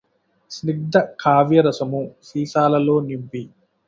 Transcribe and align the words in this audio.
స్నిగ్ధ 0.51 0.95
కావ్యరసము 1.19 2.01
సీసాలలో 2.23 2.99
నింపి 3.01 3.43